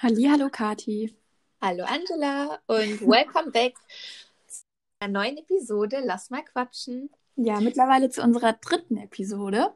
[0.00, 1.12] Hallo, Kati.
[1.60, 3.74] Hallo Angela und welcome back
[4.46, 4.62] zu
[5.00, 7.10] einer neuen Episode Lass mal quatschen.
[7.34, 9.74] Ja, mittlerweile zu unserer dritten Episode.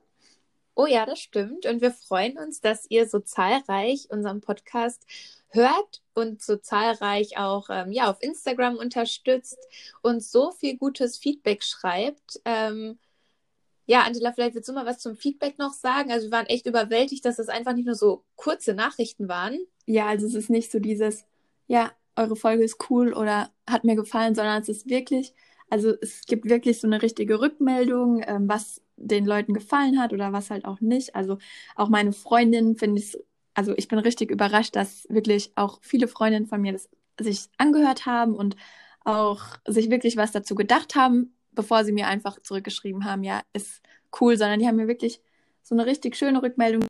[0.76, 1.66] Oh ja, das stimmt.
[1.66, 5.04] Und wir freuen uns, dass ihr so zahlreich unseren Podcast
[5.48, 9.58] hört und so zahlreich auch ähm, ja, auf Instagram unterstützt
[10.02, 12.40] und so viel gutes Feedback schreibt.
[12.44, 13.00] Ähm,
[13.86, 16.12] ja, Angela, vielleicht willst du mal was zum Feedback noch sagen.
[16.12, 19.58] Also wir waren echt überwältigt, dass es einfach nicht nur so kurze Nachrichten waren.
[19.86, 21.24] Ja, also es ist nicht so dieses,
[21.66, 25.34] ja, eure Folge ist cool oder hat mir gefallen, sondern es ist wirklich,
[25.70, 30.32] also es gibt wirklich so eine richtige Rückmeldung, ähm, was den Leuten gefallen hat oder
[30.32, 31.14] was halt auch nicht.
[31.16, 31.38] Also
[31.74, 33.18] auch meine Freundin finde ich,
[33.54, 36.88] also ich bin richtig überrascht, dass wirklich auch viele Freundinnen von mir das
[37.20, 38.56] sich angehört haben und
[39.04, 43.82] auch sich wirklich was dazu gedacht haben, bevor sie mir einfach zurückgeschrieben haben, ja, ist
[44.20, 45.20] cool, sondern die haben mir wirklich
[45.62, 46.84] so eine richtig schöne Rückmeldung,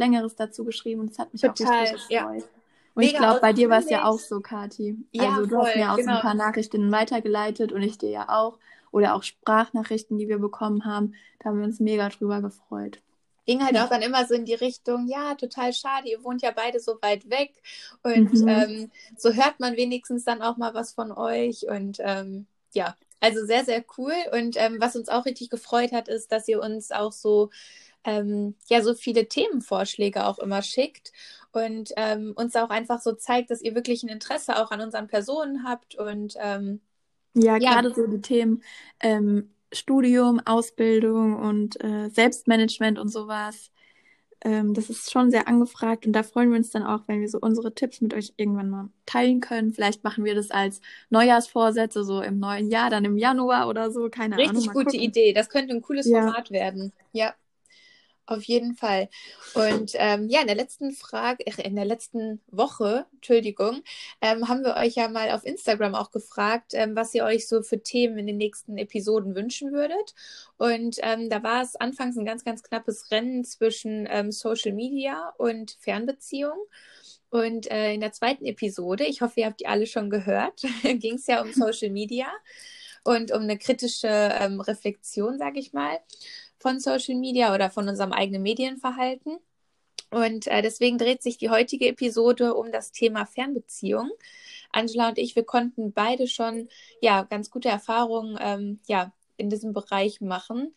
[0.00, 2.42] längeres dazu geschrieben und es hat mich Total, auch richtig gefreut.
[2.42, 2.48] Ja.
[2.94, 4.96] Und Mega ich glaube, bei dir war es ja auch so, Kati.
[5.10, 6.12] Ja, also du voll, hast mir auch genau.
[6.12, 8.58] so ein paar Nachrichten weitergeleitet und ich dir ja auch.
[8.92, 11.14] Oder auch Sprachnachrichten, die wir bekommen haben.
[11.40, 13.00] Da haben wir uns mega drüber gefreut.
[13.46, 16.50] Ging halt auch dann immer so in die Richtung, ja, total schade, ihr wohnt ja
[16.50, 17.52] beide so weit weg.
[18.02, 18.48] Und mhm.
[18.48, 21.66] ähm, so hört man wenigstens dann auch mal was von euch.
[21.68, 22.94] Und ähm, ja,
[23.24, 24.12] also sehr, sehr cool.
[24.32, 27.50] Und ähm, was uns auch richtig gefreut hat, ist, dass ihr uns auch so,
[28.04, 31.12] ähm, ja, so viele Themenvorschläge auch immer schickt
[31.52, 35.06] und ähm, uns auch einfach so zeigt, dass ihr wirklich ein Interesse auch an unseren
[35.06, 35.94] Personen habt.
[35.94, 36.80] Und ähm,
[37.34, 38.62] ja, ja, gerade so die Themen
[39.00, 43.70] ähm, Studium, Ausbildung und äh, Selbstmanagement und sowas
[44.44, 47.28] ähm, das ist schon sehr angefragt und da freuen wir uns dann auch, wenn wir
[47.28, 49.72] so unsere Tipps mit euch irgendwann mal teilen können.
[49.72, 54.10] Vielleicht machen wir das als Neujahrsvorsätze, so im neuen Jahr, dann im Januar oder so,
[54.10, 54.62] keine Richtig Ahnung.
[54.62, 55.00] Richtig gute gucken.
[55.00, 55.32] Idee.
[55.32, 56.20] Das könnte ein cooles ja.
[56.20, 56.92] Format werden.
[57.12, 57.34] Ja.
[58.26, 59.10] Auf jeden Fall.
[59.52, 63.82] Und ähm, ja, in der letzten Frage, in der letzten Woche, Entschuldigung,
[64.22, 67.62] ähm, haben wir euch ja mal auf Instagram auch gefragt, ähm, was ihr euch so
[67.62, 70.14] für Themen in den nächsten Episoden wünschen würdet.
[70.56, 75.34] Und ähm, da war es anfangs ein ganz, ganz knappes Rennen zwischen ähm, Social Media
[75.36, 76.56] und Fernbeziehung.
[77.28, 81.16] Und äh, in der zweiten Episode, ich hoffe, ihr habt die alle schon gehört, ging
[81.16, 82.28] es ja um Social Media
[83.02, 85.98] und um eine kritische ähm, Reflexion, sage ich mal
[86.64, 89.36] von Social Media oder von unserem eigenen Medienverhalten.
[90.10, 94.10] Und äh, deswegen dreht sich die heutige Episode um das Thema Fernbeziehung.
[94.72, 96.68] Angela und ich, wir konnten beide schon
[97.02, 100.74] ja ganz gute Erfahrungen ähm, ja in diesem Bereich machen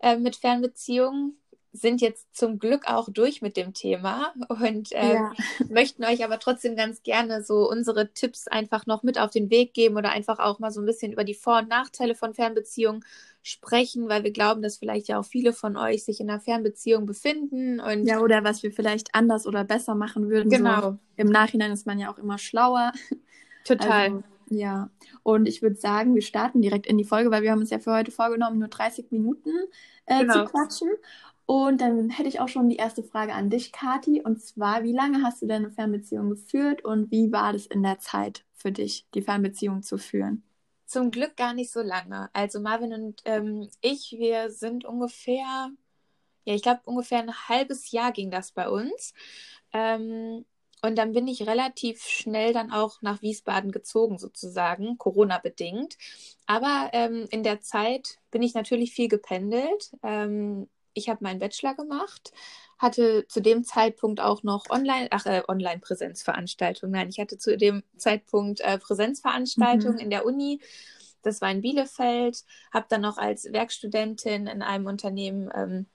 [0.00, 1.38] äh, mit Fernbeziehungen
[1.72, 5.32] sind jetzt zum Glück auch durch mit dem Thema und ähm, ja.
[5.68, 9.74] möchten euch aber trotzdem ganz gerne so unsere Tipps einfach noch mit auf den Weg
[9.74, 13.04] geben oder einfach auch mal so ein bisschen über die Vor- und Nachteile von Fernbeziehungen
[13.42, 17.06] sprechen, weil wir glauben, dass vielleicht ja auch viele von euch sich in einer Fernbeziehung
[17.06, 20.50] befinden und ja oder was wir vielleicht anders oder besser machen würden.
[20.50, 20.80] Genau.
[20.80, 22.92] So, Im Nachhinein ist man ja auch immer schlauer.
[23.64, 24.06] Total.
[24.06, 24.90] Also, ja,
[25.22, 27.78] und ich würde sagen, wir starten direkt in die Folge, weil wir haben uns ja
[27.78, 29.50] für heute vorgenommen, nur 30 Minuten
[30.06, 30.44] äh, genau.
[30.46, 30.88] zu quatschen.
[31.50, 34.20] Und dann hätte ich auch schon die erste Frage an dich, Kati.
[34.20, 37.98] Und zwar, wie lange hast du deine Fernbeziehung geführt und wie war das in der
[37.98, 40.42] Zeit für dich, die Fernbeziehung zu führen?
[40.84, 42.28] Zum Glück gar nicht so lange.
[42.34, 45.70] Also Marvin und ähm, ich, wir sind ungefähr,
[46.44, 49.14] ja, ich glaube ungefähr ein halbes Jahr ging das bei uns.
[49.72, 50.44] Ähm,
[50.82, 55.96] und dann bin ich relativ schnell dann auch nach Wiesbaden gezogen, sozusagen, Corona-bedingt.
[56.44, 59.92] Aber ähm, in der Zeit bin ich natürlich viel gependelt.
[60.02, 62.32] Ähm, ich habe meinen Bachelor gemacht,
[62.78, 66.92] hatte zu dem Zeitpunkt auch noch Online, ach, äh, Online-Präsenzveranstaltungen.
[66.92, 70.02] Nein, ich hatte zu dem Zeitpunkt äh, Präsenzveranstaltungen mhm.
[70.02, 70.60] in der Uni.
[71.22, 75.86] Das war in Bielefeld, habe dann noch als Werkstudentin in einem Unternehmen ähm,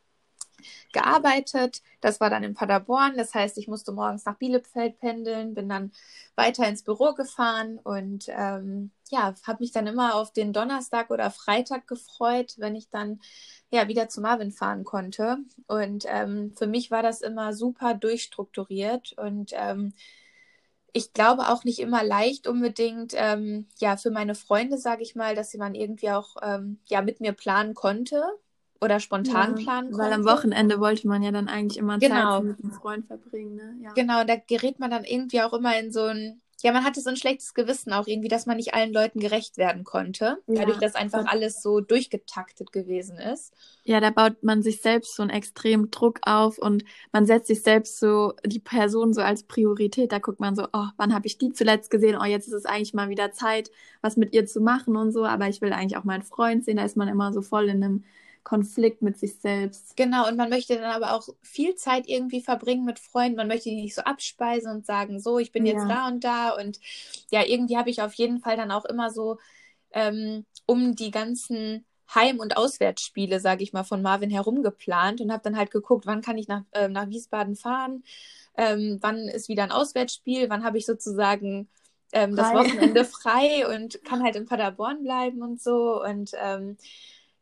[0.92, 1.82] gearbeitet.
[2.02, 3.16] Das war dann in Paderborn.
[3.18, 5.92] Das heißt, ich musste morgens nach Bielefeld pendeln, bin dann
[6.36, 11.30] weiter ins Büro gefahren und ähm, ja, habe mich dann immer auf den Donnerstag oder
[11.30, 13.22] Freitag gefreut, wenn ich dann
[13.70, 15.38] ja wieder zu Marvin fahren konnte.
[15.68, 19.94] Und ähm, für mich war das immer super durchstrukturiert und ähm,
[20.96, 25.36] ich glaube auch nicht immer leicht unbedingt, ähm, ja, für meine Freunde, sage ich mal,
[25.36, 28.24] dass sie man irgendwie auch ähm, ja mit mir planen konnte,
[28.84, 30.06] oder spontan ja, planen konnte.
[30.06, 32.40] Weil am Wochenende wollte man ja dann eigentlich immer genau.
[32.40, 33.56] Zeit mit einem Freund verbringen.
[33.56, 33.76] Ne?
[33.82, 33.94] Ja.
[33.94, 37.10] Genau, da gerät man dann irgendwie auch immer in so ein, ja, man hatte so
[37.10, 40.62] ein schlechtes Gewissen auch irgendwie, dass man nicht allen Leuten gerecht werden konnte, ja.
[40.62, 43.54] dadurch, dass einfach alles so durchgetaktet gewesen ist.
[43.84, 47.64] Ja, da baut man sich selbst so einen extremen Druck auf und man setzt sich
[47.64, 50.14] selbst so die Person so als Priorität.
[50.14, 52.18] Da guckt man so, oh, wann habe ich die zuletzt gesehen?
[52.20, 53.70] Oh, jetzt ist es eigentlich mal wieder Zeit,
[54.02, 55.26] was mit ihr zu machen und so.
[55.26, 56.78] Aber ich will eigentlich auch meinen Freund sehen.
[56.78, 58.04] Da ist man immer so voll in einem
[58.44, 59.96] Konflikt mit sich selbst.
[59.96, 63.38] Genau, und man möchte dann aber auch viel Zeit irgendwie verbringen mit Freunden.
[63.38, 65.74] Man möchte die nicht so abspeisen und sagen, so, ich bin ja.
[65.74, 66.50] jetzt da und da.
[66.52, 66.80] Und
[67.32, 69.38] ja, irgendwie habe ich auf jeden Fall dann auch immer so
[69.92, 75.32] ähm, um die ganzen Heim- und Auswärtsspiele, sage ich mal, von Marvin herum geplant und
[75.32, 78.04] habe dann halt geguckt, wann kann ich nach, äh, nach Wiesbaden fahren,
[78.58, 81.70] ähm, wann ist wieder ein Auswärtsspiel, wann habe ich sozusagen
[82.12, 86.04] ähm, das Wochenende frei und kann halt in Paderborn bleiben und so.
[86.04, 86.78] Und ähm,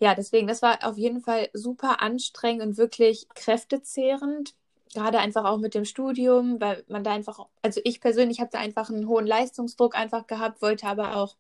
[0.01, 4.55] ja, deswegen, das war auf jeden Fall super anstrengend und wirklich kräftezehrend.
[4.95, 8.57] Gerade einfach auch mit dem Studium, weil man da einfach, also ich persönlich habe da
[8.59, 11.37] einfach einen hohen Leistungsdruck einfach gehabt, wollte aber auch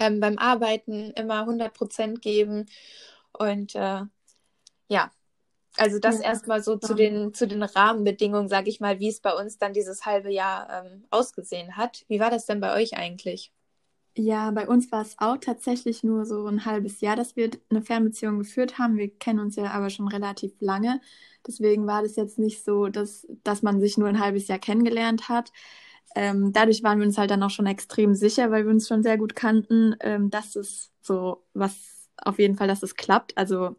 [0.00, 2.66] ähm, beim Arbeiten immer 100 Prozent geben.
[3.32, 4.00] Und äh,
[4.88, 5.12] ja,
[5.76, 9.20] also das ja, erstmal so zu den, zu den Rahmenbedingungen, sage ich mal, wie es
[9.20, 12.04] bei uns dann dieses halbe Jahr ähm, ausgesehen hat.
[12.08, 13.52] Wie war das denn bei euch eigentlich?
[14.18, 17.82] Ja, bei uns war es auch tatsächlich nur so ein halbes Jahr, dass wir eine
[17.82, 18.96] Fernbeziehung geführt haben.
[18.96, 21.00] Wir kennen uns ja aber schon relativ lange.
[21.46, 25.28] Deswegen war das jetzt nicht so, dass, dass man sich nur ein halbes Jahr kennengelernt
[25.28, 25.52] hat.
[26.14, 29.02] Ähm, dadurch waren wir uns halt dann auch schon extrem sicher, weil wir uns schon
[29.02, 33.36] sehr gut kannten, ähm, dass es so was auf jeden Fall, dass es klappt.
[33.36, 33.76] Also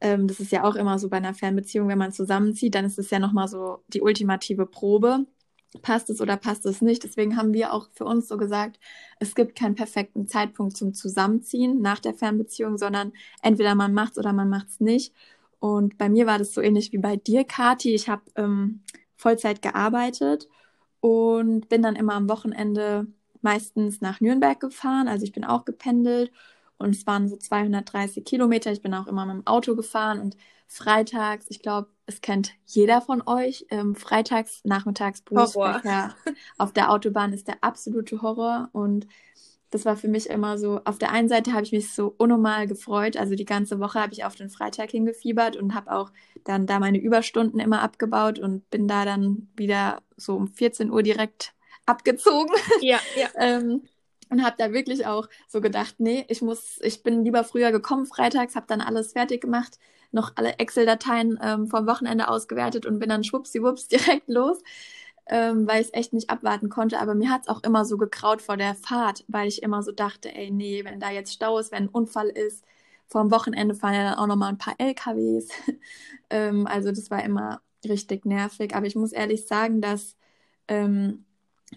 [0.00, 2.98] ähm, das ist ja auch immer so bei einer Fernbeziehung, wenn man zusammenzieht, dann ist
[2.98, 5.26] es ja nochmal so die ultimative Probe.
[5.82, 7.04] Passt es oder passt es nicht?
[7.04, 8.80] Deswegen haben wir auch für uns so gesagt,
[9.20, 13.12] es gibt keinen perfekten Zeitpunkt zum Zusammenziehen nach der Fernbeziehung, sondern
[13.42, 15.12] entweder man macht es oder man macht es nicht.
[15.60, 17.94] Und bei mir war das so ähnlich wie bei dir, Kati.
[17.94, 18.80] Ich habe ähm,
[19.16, 20.48] Vollzeit gearbeitet
[21.00, 23.06] und bin dann immer am Wochenende
[23.42, 25.08] meistens nach Nürnberg gefahren.
[25.08, 26.32] Also ich bin auch gependelt
[26.78, 28.72] und es waren so 230 Kilometer.
[28.72, 30.36] Ich bin auch immer mit dem Auto gefahren und
[30.68, 36.14] freitags, ich glaube, es kennt jeder von euch, ähm, freitags, nachmittags Berufsverkehr
[36.58, 39.06] auf der Autobahn ist der absolute Horror und
[39.70, 42.66] das war für mich immer so, auf der einen Seite habe ich mich so unnormal
[42.66, 46.10] gefreut, also die ganze Woche habe ich auf den Freitag hingefiebert und habe auch
[46.44, 51.02] dann da meine Überstunden immer abgebaut und bin da dann wieder so um 14 Uhr
[51.02, 51.54] direkt
[51.84, 52.54] abgezogen.
[52.80, 53.28] Ja, ja.
[53.38, 53.82] ähm,
[54.30, 58.06] und habe da wirklich auch so gedacht, nee, ich muss, ich bin lieber früher gekommen
[58.06, 59.78] freitags, habe dann alles fertig gemacht,
[60.10, 64.62] noch alle Excel-Dateien ähm, vom Wochenende ausgewertet und bin dann schwuppsiwupps direkt los,
[65.26, 67.00] ähm, weil ich es echt nicht abwarten konnte.
[67.00, 69.92] Aber mir hat es auch immer so gekraut vor der Fahrt, weil ich immer so
[69.92, 72.64] dachte, ey, nee, wenn da jetzt Stau ist, wenn ein Unfall ist,
[73.06, 75.48] vorm Wochenende fahren ja dann auch nochmal ein paar LKWs.
[76.30, 78.74] ähm, also das war immer richtig nervig.
[78.74, 80.16] Aber ich muss ehrlich sagen, dass
[80.68, 81.24] ähm,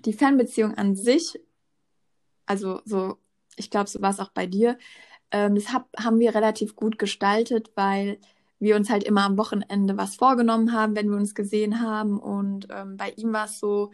[0.05, 1.39] die Fernbeziehung an sich
[2.51, 3.17] also so,
[3.55, 4.77] ich glaube, so war es auch bei dir.
[5.31, 8.19] Ähm, das hab, haben wir relativ gut gestaltet, weil
[8.59, 12.19] wir uns halt immer am Wochenende was vorgenommen haben, wenn wir uns gesehen haben.
[12.19, 13.91] Und ähm, bei ihm war es so,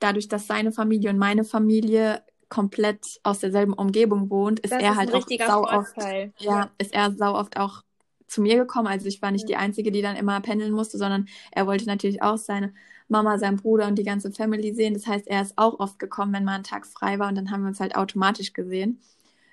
[0.00, 4.90] dadurch, dass seine Familie und meine Familie komplett aus derselben Umgebung wohnt, ist das er
[4.92, 7.82] ist halt auch sau oft, ja, ja, ist er sau oft auch
[8.26, 8.88] zu mir gekommen.
[8.88, 12.22] Also ich war nicht die Einzige, die dann immer pendeln musste, sondern er wollte natürlich
[12.22, 12.74] auch seine
[13.08, 14.94] Mama, sein Bruder und die ganze Family sehen.
[14.94, 17.50] Das heißt, er ist auch oft gekommen, wenn mal ein Tag frei war und dann
[17.50, 19.00] haben wir uns halt automatisch gesehen,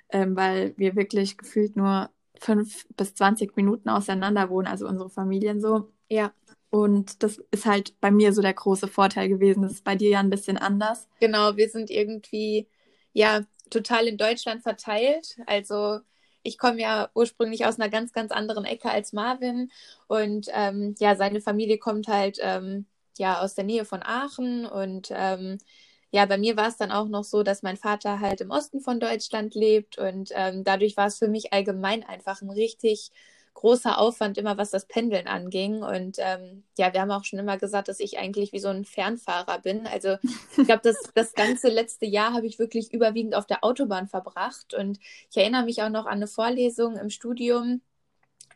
[0.09, 2.09] ähm, weil wir wirklich gefühlt nur
[2.39, 5.91] fünf bis zwanzig Minuten auseinander wohnen, also unsere Familien so.
[6.09, 6.33] Ja.
[6.69, 9.61] Und das ist halt bei mir so der große Vorteil gewesen.
[9.61, 11.07] Das ist bei dir ja ein bisschen anders.
[11.19, 12.67] Genau, wir sind irgendwie
[13.13, 15.37] ja total in Deutschland verteilt.
[15.45, 15.99] Also
[16.41, 19.69] ich komme ja ursprünglich aus einer ganz, ganz anderen Ecke als Marvin.
[20.07, 22.87] Und ähm, ja, seine Familie kommt halt ähm,
[23.19, 25.57] ja aus der Nähe von Aachen und ähm,
[26.11, 28.81] ja, bei mir war es dann auch noch so, dass mein Vater halt im Osten
[28.81, 33.11] von Deutschland lebt und ähm, dadurch war es für mich allgemein einfach ein richtig
[33.53, 35.83] großer Aufwand immer, was das Pendeln anging.
[35.83, 38.85] Und ähm, ja, wir haben auch schon immer gesagt, dass ich eigentlich wie so ein
[38.85, 39.87] Fernfahrer bin.
[39.87, 40.17] Also
[40.57, 44.73] ich glaube, das, das ganze letzte Jahr habe ich wirklich überwiegend auf der Autobahn verbracht.
[44.73, 47.81] Und ich erinnere mich auch noch an eine Vorlesung im Studium.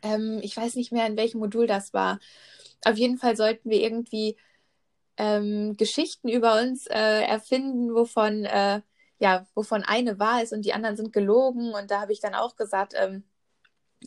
[0.02, 2.18] Ähm, ich weiß nicht mehr, in welchem Modul das war.
[2.84, 4.36] Auf jeden Fall sollten wir irgendwie
[5.18, 8.80] ähm, Geschichten über uns äh, erfinden, wovon, äh,
[9.18, 11.74] ja, wovon eine wahr ist und die anderen sind gelogen.
[11.74, 13.24] Und da habe ich dann auch gesagt, ähm,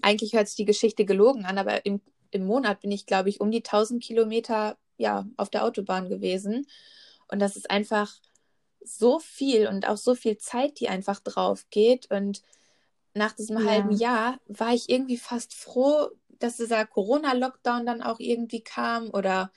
[0.01, 2.01] eigentlich hört sich die Geschichte gelogen an, aber im,
[2.31, 6.65] im Monat bin ich, glaube ich, um die 1000 Kilometer ja, auf der Autobahn gewesen.
[7.27, 8.13] Und das ist einfach
[8.83, 12.09] so viel und auch so viel Zeit, die einfach drauf geht.
[12.09, 12.41] Und
[13.13, 13.69] nach diesem ja.
[13.69, 19.51] halben Jahr war ich irgendwie fast froh, dass dieser Corona-Lockdown dann auch irgendwie kam oder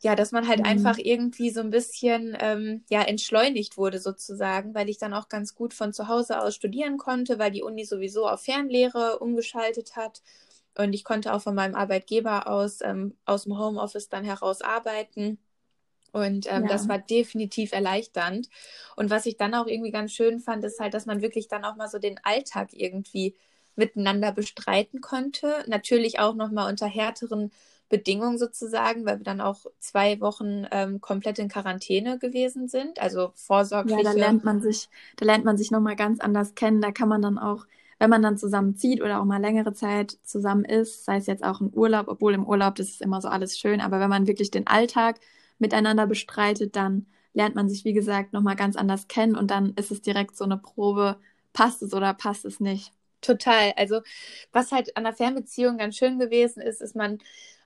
[0.00, 0.66] ja, dass man halt mhm.
[0.66, 5.54] einfach irgendwie so ein bisschen ähm, ja entschleunigt wurde sozusagen, weil ich dann auch ganz
[5.54, 10.22] gut von zu Hause aus studieren konnte, weil die Uni sowieso auf Fernlehre umgeschaltet hat
[10.76, 15.38] und ich konnte auch von meinem Arbeitgeber aus ähm, aus dem Homeoffice dann heraus arbeiten.
[16.12, 16.68] Und ähm, ja.
[16.68, 18.48] das war definitiv erleichternd.
[18.96, 21.64] Und was ich dann auch irgendwie ganz schön fand, ist halt, dass man wirklich dann
[21.64, 23.34] auch mal so den Alltag irgendwie
[23.74, 25.64] miteinander bestreiten konnte.
[25.66, 27.52] Natürlich auch nochmal unter härteren
[27.88, 33.00] Bedingungen sozusagen, weil wir dann auch zwei Wochen ähm, komplett in Quarantäne gewesen sind.
[33.00, 34.02] Also vorsorgliche.
[34.02, 36.80] Ja, da lernt man sich, da lernt man sich nochmal ganz anders kennen.
[36.80, 37.66] Da kann man dann auch,
[37.98, 41.44] wenn man dann zusammen zieht oder auch mal längere Zeit zusammen ist, sei es jetzt
[41.44, 44.26] auch im Urlaub, obwohl im Urlaub das ist immer so alles schön, aber wenn man
[44.26, 45.20] wirklich den Alltag
[45.58, 49.90] miteinander bestreitet, dann lernt man sich, wie gesagt, nochmal ganz anders kennen und dann ist
[49.90, 51.18] es direkt so eine Probe,
[51.52, 52.92] passt es oder passt es nicht.
[53.26, 53.72] Total.
[53.76, 54.02] Also
[54.52, 57.18] was halt an der Fernbeziehung ganz schön gewesen ist, ist man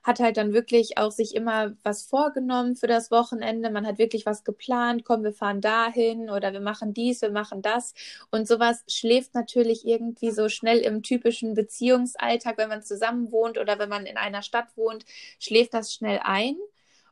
[0.03, 3.69] hat halt dann wirklich auch sich immer was vorgenommen für das Wochenende.
[3.69, 7.61] Man hat wirklich was geplant, komm, wir fahren dahin oder wir machen dies, wir machen
[7.61, 7.93] das.
[8.31, 13.77] Und sowas schläft natürlich irgendwie so schnell im typischen Beziehungsalltag, wenn man zusammen wohnt oder
[13.77, 15.05] wenn man in einer Stadt wohnt,
[15.39, 16.55] schläft das schnell ein.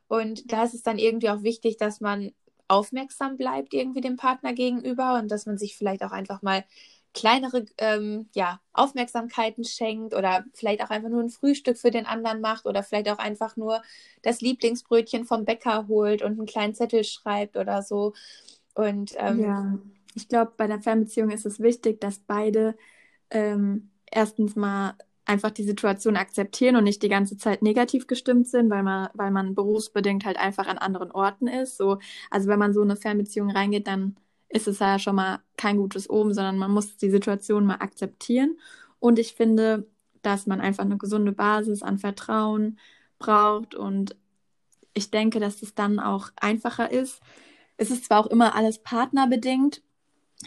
[0.08, 2.32] Und da ist es dann irgendwie auch wichtig, dass man
[2.66, 6.64] aufmerksam bleibt irgendwie dem Partner gegenüber und dass man sich vielleicht auch einfach mal
[7.12, 12.40] kleinere ähm, ja, Aufmerksamkeiten schenkt oder vielleicht auch einfach nur ein Frühstück für den anderen
[12.40, 13.82] macht oder vielleicht auch einfach nur
[14.22, 18.12] das Lieblingsbrötchen vom Bäcker holt und einen kleinen Zettel schreibt oder so.
[18.74, 19.78] Und ähm, ja,
[20.14, 22.76] ich glaube, bei der Fernbeziehung ist es wichtig, dass beide
[23.30, 28.70] ähm, erstens mal einfach die Situation akzeptieren und nicht die ganze Zeit negativ gestimmt sind,
[28.70, 31.76] weil man, weil man berufsbedingt halt einfach an anderen Orten ist.
[31.76, 31.98] So,
[32.30, 34.16] also wenn man so eine Fernbeziehung reingeht, dann
[34.50, 38.58] ist es ja schon mal kein gutes Oben, sondern man muss die Situation mal akzeptieren.
[38.98, 39.86] Und ich finde,
[40.22, 42.78] dass man einfach eine gesunde Basis an Vertrauen
[43.18, 43.74] braucht.
[43.74, 44.16] Und
[44.92, 47.20] ich denke, dass es dann auch einfacher ist.
[47.76, 49.82] Es ist zwar auch immer alles partnerbedingt,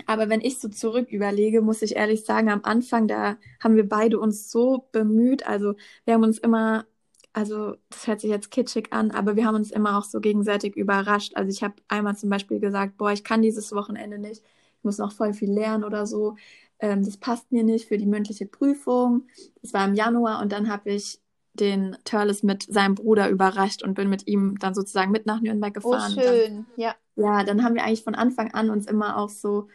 [0.05, 3.87] aber wenn ich so zurück überlege, muss ich ehrlich sagen, am Anfang, da haben wir
[3.87, 5.45] beide uns so bemüht.
[5.45, 6.85] Also wir haben uns immer
[7.33, 10.75] also das hört sich jetzt kitschig an, aber wir haben uns immer auch so gegenseitig
[10.75, 11.35] überrascht.
[11.35, 14.99] Also ich habe einmal zum Beispiel gesagt, boah, ich kann dieses Wochenende nicht, ich muss
[14.99, 16.35] noch voll viel lernen oder so.
[16.79, 19.23] Ähm, das passt mir nicht für die mündliche Prüfung.
[19.61, 21.19] Das war im Januar und dann habe ich
[21.53, 25.73] den Turles mit seinem Bruder überrascht und bin mit ihm dann sozusagen mit nach Nürnberg
[25.77, 26.13] oh, gefahren.
[26.15, 26.95] Oh, schön, dann, ja.
[27.15, 29.67] Ja, dann haben wir eigentlich von Anfang an uns immer auch so,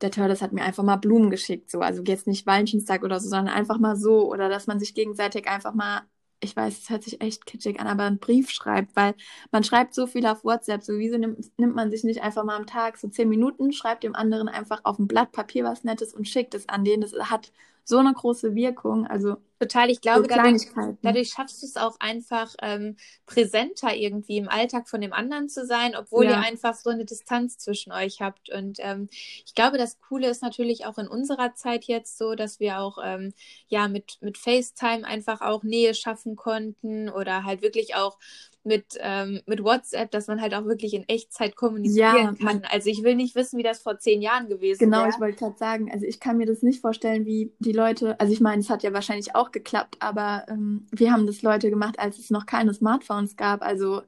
[0.00, 1.80] der Turles hat mir einfach mal Blumen geschickt, so.
[1.80, 4.30] Also jetzt nicht Valentinstag oder so, sondern einfach mal so.
[4.30, 6.02] Oder dass man sich gegenseitig einfach mal
[6.40, 9.14] ich weiß, es hört sich echt kitschig an, aber einen Brief schreibt, weil
[9.50, 12.56] man schreibt so viel auf WhatsApp, so wieso nimmt, nimmt man sich nicht einfach mal
[12.56, 16.14] am Tag so zehn Minuten, schreibt dem anderen einfach auf ein Blatt Papier was Nettes
[16.14, 17.00] und schickt es an den.
[17.00, 17.52] Das hat
[17.88, 19.06] so eine große Wirkung.
[19.06, 19.88] Also total.
[19.90, 20.68] Ich glaube, so dadurch,
[21.00, 25.64] dadurch, schaffst du es auch einfach ähm, präsenter irgendwie im Alltag von dem anderen zu
[25.64, 26.32] sein, obwohl ja.
[26.32, 28.50] ihr einfach so eine Distanz zwischen euch habt.
[28.50, 32.60] Und ähm, ich glaube, das Coole ist natürlich auch in unserer Zeit jetzt so, dass
[32.60, 33.32] wir auch ähm,
[33.68, 38.18] ja mit mit FaceTime einfach auch Nähe schaffen konnten oder halt wirklich auch
[38.64, 42.62] mit, ähm, mit WhatsApp, dass man halt auch wirklich in Echtzeit kommunizieren ja, kann.
[42.70, 45.04] Also ich will nicht wissen, wie das vor zehn Jahren gewesen genau, wäre.
[45.06, 48.18] Genau, ich wollte gerade sagen, also ich kann mir das nicht vorstellen, wie die Leute,
[48.20, 51.70] also ich meine, es hat ja wahrscheinlich auch geklappt, aber ähm, wir haben das Leute
[51.70, 53.62] gemacht, als es noch keine Smartphones gab.
[53.62, 54.02] Also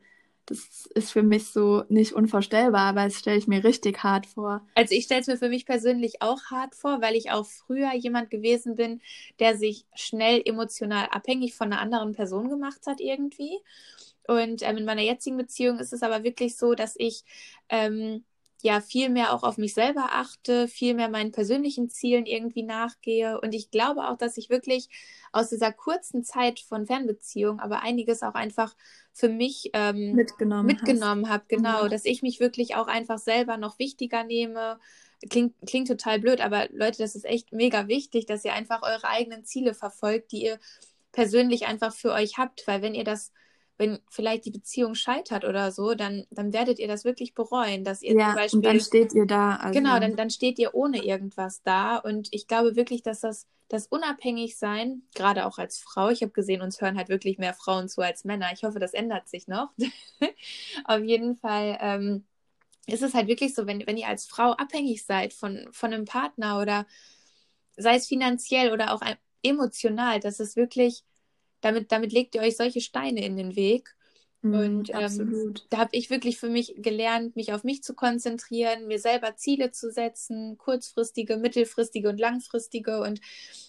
[0.50, 4.66] das ist für mich so nicht unvorstellbar, aber das stelle ich mir richtig hart vor.
[4.74, 7.94] Also ich stelle es mir für mich persönlich auch hart vor, weil ich auch früher
[7.94, 9.00] jemand gewesen bin,
[9.38, 13.58] der sich schnell emotional abhängig von einer anderen Person gemacht hat irgendwie.
[14.26, 17.24] Und ähm, in meiner jetzigen Beziehung ist es aber wirklich so, dass ich
[17.68, 18.24] ähm,
[18.62, 23.40] ja viel mehr auch auf mich selber achte, viel mehr meinen persönlichen Zielen irgendwie nachgehe.
[23.40, 24.88] Und ich glaube auch, dass ich wirklich
[25.32, 28.74] aus dieser kurzen Zeit von Fernbeziehung aber einiges auch einfach
[29.12, 31.44] für mich ähm, mitgenommen, mitgenommen habe.
[31.48, 31.90] Genau, mhm.
[31.90, 34.78] dass ich mich wirklich auch einfach selber noch wichtiger nehme.
[35.28, 39.04] Klingt, klingt total blöd, aber Leute, das ist echt mega wichtig, dass ihr einfach eure
[39.04, 40.58] eigenen Ziele verfolgt, die ihr
[41.12, 43.32] persönlich einfach für euch habt, weil wenn ihr das
[43.80, 48.02] wenn vielleicht die Beziehung scheitert oder so, dann, dann werdet ihr das wirklich bereuen, dass
[48.02, 48.58] ihr ja, zum Beispiel.
[48.58, 49.56] Und dann steht ihr da.
[49.56, 49.72] Also.
[49.72, 51.96] Genau, dann, dann steht ihr ohne irgendwas da.
[51.96, 56.60] Und ich glaube wirklich, dass das, das Unabhängigsein, gerade auch als Frau, ich habe gesehen,
[56.60, 58.50] uns hören halt wirklich mehr Frauen zu als Männer.
[58.52, 59.70] Ich hoffe, das ändert sich noch.
[60.84, 61.78] Auf jeden Fall.
[61.80, 62.24] Ähm,
[62.86, 66.04] ist es halt wirklich so, wenn, wenn ihr als Frau abhängig seid von, von einem
[66.04, 66.86] Partner oder
[67.78, 69.00] sei es finanziell oder auch
[69.42, 71.02] emotional, dass es wirklich
[71.60, 73.94] damit, damit legt ihr euch solche Steine in den Weg.
[74.42, 78.86] Mhm, und ähm, da habe ich wirklich für mich gelernt, mich auf mich zu konzentrieren,
[78.86, 83.00] mir selber Ziele zu setzen, kurzfristige, mittelfristige und langfristige.
[83.02, 83.20] Und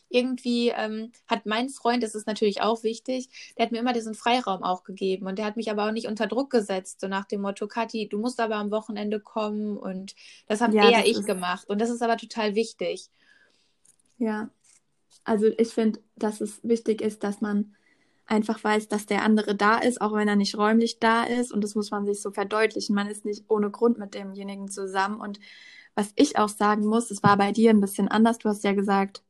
[0.08, 4.16] irgendwie ähm, hat mein Freund, das ist natürlich auch wichtig, der hat mir immer diesen
[4.16, 5.28] Freiraum auch gegeben.
[5.28, 8.08] Und der hat mich aber auch nicht unter Druck gesetzt, so nach dem Motto, Kathi,
[8.08, 9.78] du musst aber am Wochenende kommen.
[9.78, 10.16] Und
[10.48, 11.70] das habe ja, eher ich gemacht.
[11.70, 13.10] Und das ist aber total wichtig.
[14.18, 14.50] Ja,
[15.26, 17.76] also ich finde, dass es wichtig ist, dass man
[18.32, 21.52] einfach weiß, dass der andere da ist, auch wenn er nicht räumlich da ist.
[21.52, 22.96] Und das muss man sich so verdeutlichen.
[22.96, 25.20] Man ist nicht ohne Grund mit demjenigen zusammen.
[25.20, 25.40] Und
[25.96, 28.38] was ich auch sagen muss, es war bei dir ein bisschen anders.
[28.38, 29.22] Du hast ja gesagt,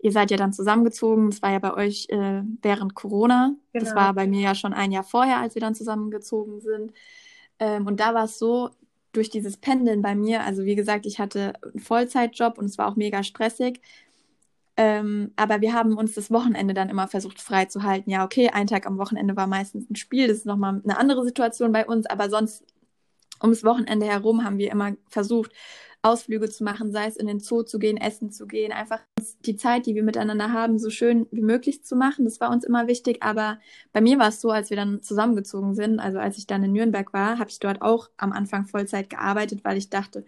[0.00, 1.30] ihr seid ja dann zusammengezogen.
[1.30, 3.54] Das war ja bei euch äh, während Corona.
[3.72, 3.84] Genau.
[3.84, 6.92] Das war bei mir ja schon ein Jahr vorher, als wir dann zusammengezogen sind.
[7.58, 8.70] Ähm, und da war es so,
[9.14, 12.88] durch dieses Pendeln bei mir, also wie gesagt, ich hatte einen Vollzeitjob und es war
[12.88, 13.80] auch mega stressig.
[14.76, 18.10] Ähm, aber wir haben uns das Wochenende dann immer versucht frei zu halten.
[18.10, 21.24] Ja, okay, ein Tag am Wochenende war meistens ein Spiel, das ist nochmal eine andere
[21.24, 22.64] Situation bei uns, aber sonst
[23.42, 25.52] ums Wochenende herum haben wir immer versucht,
[26.04, 29.00] Ausflüge zu machen, sei es in den Zoo zu gehen, essen zu gehen, einfach
[29.46, 32.26] die Zeit, die wir miteinander haben, so schön wie möglich zu machen.
[32.26, 33.22] Das war uns immer wichtig.
[33.22, 33.58] Aber
[33.92, 36.72] bei mir war es so, als wir dann zusammengezogen sind, also als ich dann in
[36.72, 40.26] Nürnberg war, habe ich dort auch am Anfang Vollzeit gearbeitet, weil ich dachte,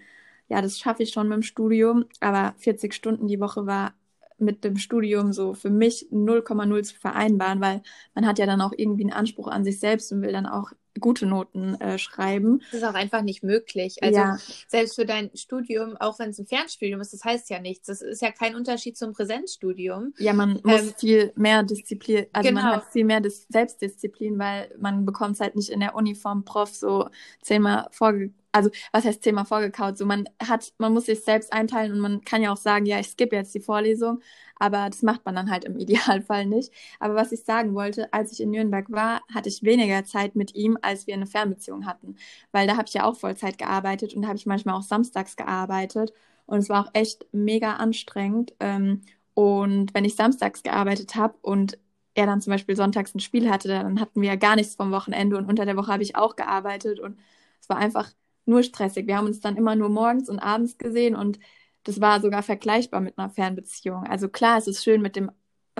[0.48, 2.06] ja, das schaffe ich schon mit dem Studium.
[2.20, 3.92] Aber 40 Stunden die Woche war
[4.38, 7.82] mit dem Studium so für mich 0,0 zu vereinbaren, weil
[8.14, 10.72] man hat ja dann auch irgendwie einen Anspruch an sich selbst und will dann auch
[11.00, 12.60] gute Noten äh, schreiben.
[12.70, 14.02] Das ist auch einfach nicht möglich.
[14.02, 14.38] Also ja.
[14.68, 17.86] selbst für dein Studium, auch wenn es ein Fernstudium ist, das heißt ja nichts.
[17.86, 20.14] Das ist ja kein Unterschied zum Präsenzstudium.
[20.18, 22.62] Ja, man muss ähm, viel mehr Disziplin, also genau.
[22.62, 26.44] man hat viel mehr Dis Selbstdisziplin, weil man bekommt es halt nicht in der Uniform
[26.44, 27.08] Prof so
[27.42, 29.98] zehnmal vorge also was heißt zehnmal vorgekaut?
[29.98, 32.98] So man hat, man muss sich selbst einteilen und man kann ja auch sagen, ja,
[32.98, 34.20] ich skippe jetzt die Vorlesung,
[34.56, 36.72] aber das macht man dann halt im Idealfall nicht.
[37.00, 40.54] Aber was ich sagen wollte, als ich in Nürnberg war, hatte ich weniger Zeit mit
[40.54, 42.16] ihm, als wir eine Fernbeziehung hatten.
[42.52, 45.36] Weil da habe ich ja auch Vollzeit gearbeitet und da habe ich manchmal auch samstags
[45.36, 46.12] gearbeitet.
[46.46, 48.54] Und es war auch echt mega anstrengend.
[48.60, 49.02] Ähm,
[49.34, 51.78] und wenn ich samstags gearbeitet habe und
[52.14, 54.90] er dann zum Beispiel sonntags ein Spiel hatte, dann hatten wir ja gar nichts vom
[54.90, 57.18] Wochenende und unter der Woche habe ich auch gearbeitet und
[57.60, 58.10] es war einfach
[58.46, 59.06] nur stressig.
[59.06, 61.38] Wir haben uns dann immer nur morgens und abends gesehen und
[61.84, 64.04] das war sogar vergleichbar mit einer Fernbeziehung.
[64.04, 65.30] Also klar, es ist schön, mit dem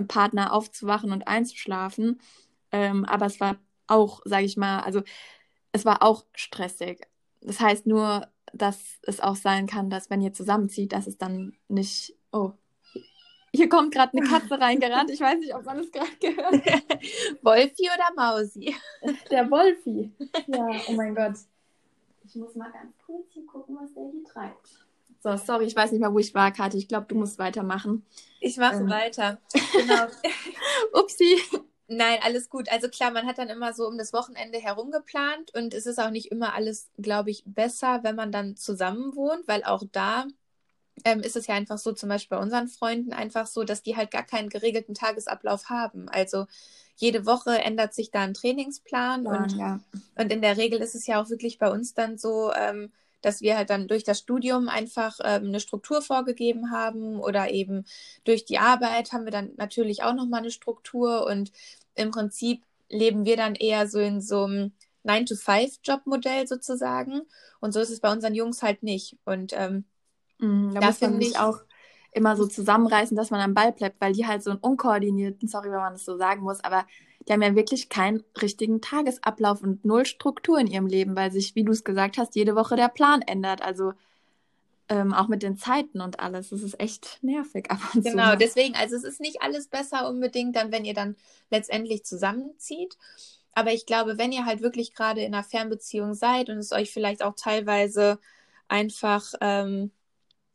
[0.08, 2.20] Partner aufzuwachen und einzuschlafen,
[2.70, 3.56] ähm, aber es war
[3.87, 5.02] auch, sage ich mal, also
[5.73, 7.06] es war auch stressig.
[7.40, 11.56] Das heißt nur, dass es auch sein kann, dass wenn ihr zusammenzieht, dass es dann
[11.68, 12.52] nicht, oh,
[13.52, 15.11] hier kommt gerade eine Katze reingerannt.
[15.11, 16.54] Ich weiß nicht, ob man es gerade gehört.
[17.42, 18.75] Wolfi oder Mausi?
[19.30, 20.12] Der Wolfi.
[20.46, 21.37] Ja, oh mein Gott.
[22.37, 24.69] Ich muss mal ganz kurz hier gucken, was der hier treibt.
[25.23, 26.76] So, sorry, ich weiß nicht mehr, wo ich war, Kathi.
[26.76, 28.04] Ich glaube, du musst weitermachen.
[28.43, 28.91] Ich mache ähm.
[28.91, 29.41] weiter.
[29.73, 30.06] Genau.
[30.93, 31.41] Upsi.
[31.89, 32.71] Nein, alles gut.
[32.71, 35.99] Also klar, man hat dann immer so um das Wochenende herum geplant und es ist
[35.99, 40.26] auch nicht immer alles, glaube ich, besser, wenn man dann zusammen wohnt, weil auch da
[41.06, 43.97] ähm, ist es ja einfach so, zum Beispiel bei unseren Freunden einfach so, dass die
[43.97, 46.10] halt gar keinen geregelten Tagesablauf haben.
[46.10, 46.45] Also
[46.97, 49.80] jede Woche ändert sich da ein Trainingsplan ja, und, ja.
[50.17, 53.41] und in der Regel ist es ja auch wirklich bei uns dann so, ähm, dass
[53.41, 57.85] wir halt dann durch das Studium einfach ähm, eine Struktur vorgegeben haben oder eben
[58.25, 61.52] durch die Arbeit haben wir dann natürlich auch nochmal eine Struktur und
[61.95, 64.73] im Prinzip leben wir dann eher so in so einem
[65.04, 67.23] 9-to-5-Jobmodell sozusagen
[67.61, 69.85] und so ist es bei unseren Jungs halt nicht und ähm,
[70.39, 71.61] mm, da, da muss man sich auch
[72.12, 75.71] immer so zusammenreißen, dass man am Ball bleibt, weil die halt so einen unkoordinierten, sorry,
[75.71, 76.86] wenn man das so sagen muss, aber
[77.28, 81.54] die haben ja wirklich keinen richtigen Tagesablauf und null Struktur in ihrem Leben, weil sich,
[81.56, 83.62] wie du es gesagt hast, jede Woche der Plan ändert.
[83.62, 83.92] Also
[84.88, 86.50] ähm, auch mit den Zeiten und alles.
[86.50, 88.36] Das ist echt nervig ab und Genau, zu.
[88.36, 91.16] deswegen, also es ist nicht alles besser unbedingt dann, wenn ihr dann
[91.50, 92.97] letztendlich zusammenzieht.
[93.52, 96.92] Aber ich glaube, wenn ihr halt wirklich gerade in einer Fernbeziehung seid und es euch
[96.92, 98.19] vielleicht auch teilweise
[98.69, 99.90] einfach ähm,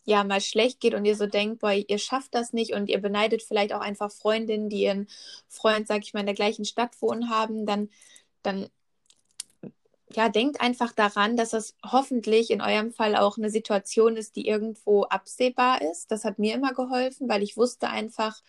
[0.03, 2.99] ja mal schlecht geht und ihr so denkt, boah, ihr schafft das nicht und ihr
[2.99, 5.07] beneidet vielleicht auch einfach Freundinnen, die ihren
[5.47, 7.89] Freund, sag ich mal, in der gleichen Stadt wohnen haben, dann,
[8.43, 8.69] dann
[10.15, 14.47] ja, denkt einfach daran, dass das hoffentlich in eurem Fall auch eine Situation ist, die
[14.47, 16.11] irgendwo absehbar ist.
[16.11, 18.41] Das hat mir immer geholfen, weil ich wusste einfach,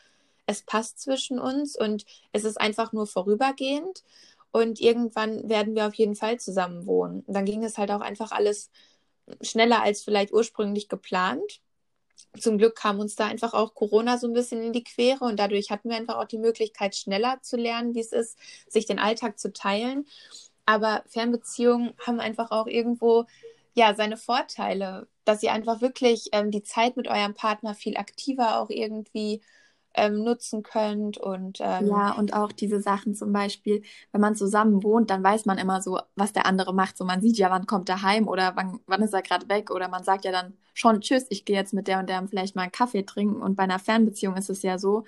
[0.46, 4.02] es passt zwischen uns und es ist einfach nur vorübergehend.
[4.50, 7.22] Und irgendwann werden wir auf jeden Fall zusammen wohnen.
[7.26, 8.70] Und dann ging es halt auch einfach alles
[9.40, 11.60] schneller als vielleicht ursprünglich geplant.
[12.38, 15.38] Zum Glück kam uns da einfach auch Corona so ein bisschen in die Quere und
[15.38, 18.98] dadurch hatten wir einfach auch die Möglichkeit, schneller zu lernen, wie es ist, sich den
[18.98, 20.06] Alltag zu teilen.
[20.64, 23.26] Aber Fernbeziehungen haben einfach auch irgendwo
[23.74, 28.60] ja seine Vorteile, dass ihr einfach wirklich ähm, die Zeit mit eurem Partner viel aktiver
[28.60, 29.42] auch irgendwie
[29.94, 34.82] ähm, nutzen könnt und ähm, ja und auch diese Sachen zum Beispiel, wenn man zusammen
[34.82, 36.96] wohnt, dann weiß man immer so, was der andere macht.
[36.96, 39.70] So man sieht ja, wann kommt er heim oder wann, wann ist er gerade weg
[39.70, 42.56] oder man sagt ja dann schon Tschüss, ich gehe jetzt mit der und der vielleicht
[42.56, 45.04] mal einen Kaffee trinken und bei einer Fernbeziehung ist es ja so,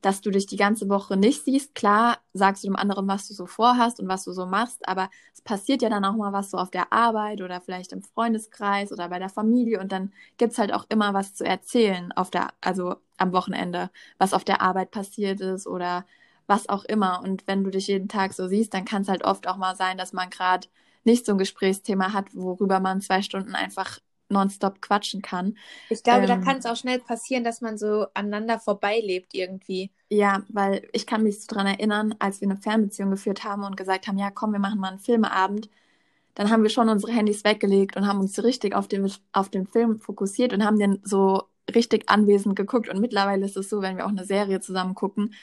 [0.00, 1.74] dass du dich die ganze Woche nicht siehst.
[1.74, 5.10] Klar sagst du dem anderen, was du so vorhast und was du so machst, aber
[5.34, 8.92] es passiert ja dann auch mal was so auf der Arbeit oder vielleicht im Freundeskreis
[8.92, 12.48] oder bei der Familie und dann gibt's halt auch immer was zu erzählen auf der,
[12.60, 16.06] also am Wochenende, was auf der Arbeit passiert ist oder
[16.46, 17.20] was auch immer.
[17.22, 19.76] Und wenn du dich jeden Tag so siehst, dann kann es halt oft auch mal
[19.76, 20.68] sein, dass man gerade
[21.04, 25.56] nicht so ein Gesprächsthema hat, worüber man zwei Stunden einfach nonstop quatschen kann.
[25.88, 29.90] Ich glaube, ähm, da kann es auch schnell passieren, dass man so aneinander vorbeilebt irgendwie.
[30.10, 33.76] Ja, weil ich kann mich so dran erinnern, als wir eine Fernbeziehung geführt haben und
[33.76, 35.68] gesagt haben, ja, komm, wir machen mal einen Filmeabend,
[36.34, 39.66] dann haben wir schon unsere Handys weggelegt und haben uns richtig auf den, auf den
[39.66, 41.42] Film fokussiert und haben den so
[41.74, 42.88] richtig anwesend geguckt.
[42.88, 45.34] Und mittlerweile ist es so, wenn wir auch eine Serie zusammen gucken,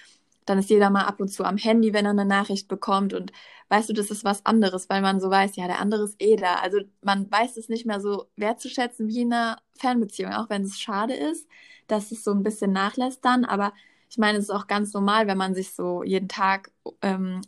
[0.46, 3.14] dann ist jeder mal ab und zu am Handy, wenn er eine Nachricht bekommt.
[3.14, 3.32] Und
[3.70, 6.36] weißt du, das ist was anderes, weil man so weiß, ja, der andere ist eh
[6.36, 6.56] da.
[6.56, 10.80] Also man weiß es nicht mehr so wertzuschätzen wie in einer Fernbeziehung, auch wenn es
[10.80, 11.48] schade ist,
[11.88, 13.46] dass es so ein bisschen nachlässt dann.
[13.46, 13.74] Aber
[14.10, 17.42] ich meine, es ist auch ganz normal, wenn man sich so jeden Tag ähm,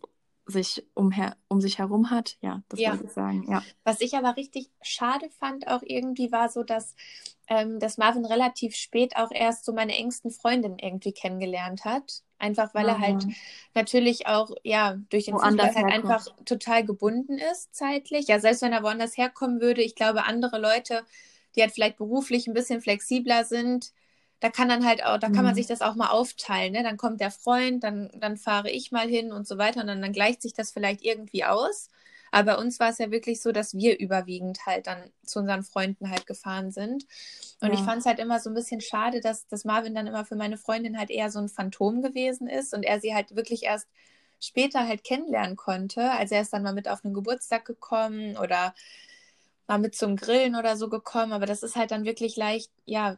[0.47, 2.37] sich umher, um sich herum hat.
[2.41, 2.91] Ja, das ja.
[2.91, 3.45] muss ich sagen.
[3.51, 3.63] Ja.
[3.83, 6.95] Was ich aber richtig schade fand auch irgendwie war so, dass,
[7.47, 12.23] ähm, dass Marvin relativ spät auch erst so meine engsten Freundinnen irgendwie kennengelernt hat.
[12.39, 13.25] Einfach weil er halt
[13.73, 18.27] natürlich auch, ja, durch den Fußball halt einfach total gebunden ist zeitlich.
[18.27, 21.03] Ja, selbst wenn er woanders herkommen würde, ich glaube, andere Leute,
[21.55, 23.91] die halt vielleicht beruflich ein bisschen flexibler sind,
[24.39, 25.55] da kann dann halt auch, da kann man mhm.
[25.55, 26.73] sich das auch mal aufteilen.
[26.73, 26.83] Ne?
[26.83, 30.01] Dann kommt der Freund, dann, dann fahre ich mal hin und so weiter und dann,
[30.01, 31.89] dann gleicht sich das vielleicht irgendwie aus.
[32.31, 35.63] Aber bei uns war es ja wirklich so, dass wir überwiegend halt dann zu unseren
[35.63, 37.05] Freunden halt gefahren sind.
[37.61, 37.73] Und ja.
[37.73, 40.35] ich fand es halt immer so ein bisschen schade, dass, dass Marvin dann immer für
[40.35, 43.87] meine Freundin halt eher so ein Phantom gewesen ist und er sie halt wirklich erst
[44.39, 46.11] später halt kennenlernen konnte.
[46.11, 48.75] Also er ist dann mal mit auf einen Geburtstag gekommen oder
[49.67, 51.33] mal mit zum Grillen oder so gekommen.
[51.33, 53.17] Aber das ist halt dann wirklich leicht, ja,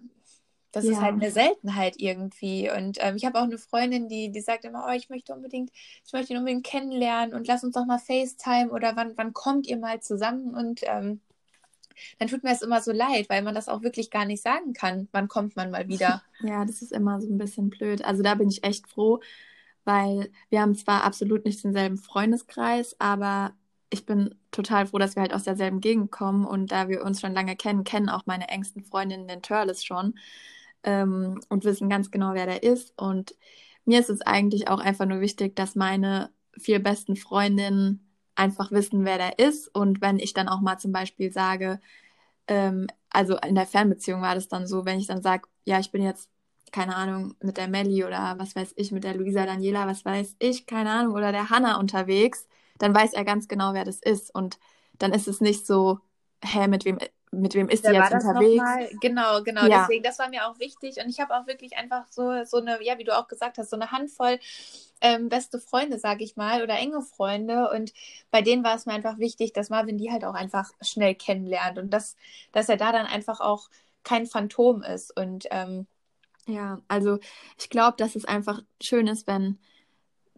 [0.71, 0.91] das ja.
[0.91, 2.69] ist halt eine Seltenheit irgendwie.
[2.69, 5.71] Und ähm, ich habe auch eine Freundin, die, die sagt immer, oh, ich möchte unbedingt,
[6.05, 9.67] ich möchte ihn unbedingt kennenlernen und lass uns doch mal FaceTime oder wann, wann kommt
[9.67, 10.53] ihr mal zusammen?
[10.53, 11.21] Und ähm,
[12.17, 14.73] dann tut mir das immer so leid, weil man das auch wirklich gar nicht sagen
[14.73, 16.21] kann, wann kommt man mal wieder.
[16.41, 18.05] Ja, das ist immer so ein bisschen blöd.
[18.05, 19.19] Also da bin ich echt froh,
[19.84, 23.51] weil wir haben zwar absolut nicht denselben Freundeskreis, aber
[23.89, 27.19] ich bin total froh, dass wir halt aus derselben Gegend kommen und da wir uns
[27.19, 30.13] schon lange kennen, kennen auch meine engsten Freundinnen den Turles schon
[30.84, 32.94] ähm, und wissen ganz genau, wer der ist.
[32.98, 33.36] Und
[33.86, 39.06] mir ist es eigentlich auch einfach nur wichtig, dass meine vier besten Freundinnen einfach wissen,
[39.06, 39.68] wer der ist.
[39.68, 41.80] Und wenn ich dann auch mal zum Beispiel sage,
[42.48, 45.92] ähm, also in der Fernbeziehung war das dann so, wenn ich dann sage, ja, ich
[45.92, 46.30] bin jetzt,
[46.72, 50.36] keine Ahnung, mit der Melli oder was weiß ich, mit der Luisa Daniela, was weiß
[50.39, 54.34] ich, keine Ahnung, oder der Hanna unterwegs, dann weiß er ganz genau, wer das ist.
[54.34, 54.60] Und
[55.00, 56.00] dann ist es nicht so,
[56.44, 57.00] hä, mit wem
[57.32, 58.63] mit wem ist sie jetzt unterwegs?
[59.02, 59.65] Genau, genau.
[59.65, 59.82] Ja.
[59.82, 60.98] Deswegen, das war mir auch wichtig.
[60.98, 63.70] Und ich habe auch wirklich einfach so, so eine, ja, wie du auch gesagt hast,
[63.70, 64.39] so eine Handvoll
[65.02, 67.70] ähm, beste Freunde, sage ich mal, oder enge Freunde.
[67.70, 67.94] Und
[68.32, 71.78] bei denen war es mir einfach wichtig, dass Marvin die halt auch einfach schnell kennenlernt
[71.78, 72.15] und dass,
[72.52, 73.70] dass er da dann einfach auch
[74.04, 75.15] kein Phantom ist.
[75.15, 75.88] Und ähm,
[76.48, 77.20] ja, also
[77.58, 79.60] ich glaube, dass es einfach schön ist, wenn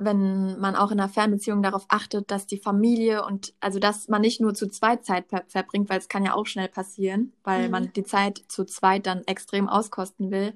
[0.04, 4.22] wenn man auch in einer Fernbeziehung darauf achtet, dass die Familie und also dass man
[4.22, 7.66] nicht nur zu zweit Zeit ver verbringt, weil es kann ja auch schnell passieren, weil
[7.66, 7.72] mhm.
[7.72, 10.54] man die Zeit zu zweit dann extrem auskosten will.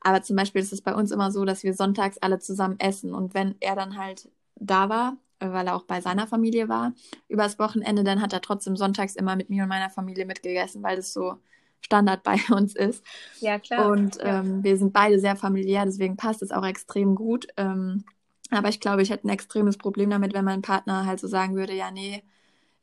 [0.00, 3.14] Aber zum Beispiel ist es bei uns immer so, dass wir sonntags alle zusammen essen
[3.14, 6.92] und wenn er dann halt da war, weil er auch bei seiner Familie war,
[7.28, 10.96] übers Wochenende, dann hat er trotzdem sonntags immer mit mir und meiner Familie mitgegessen, weil
[10.96, 11.36] das so
[11.80, 13.04] Standard bei uns ist.
[13.40, 13.90] Ja, klar.
[13.90, 14.40] Und ja.
[14.40, 17.46] Ähm, wir sind beide sehr familiär, deswegen passt es auch extrem gut.
[17.56, 18.04] Ähm,
[18.54, 21.54] aber ich glaube, ich hätte ein extremes Problem damit, wenn mein Partner halt so sagen
[21.54, 22.22] würde, ja, nee,